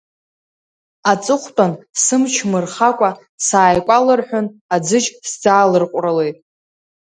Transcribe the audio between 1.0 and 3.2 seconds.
Аҵыхәтәан сымч мырхакәа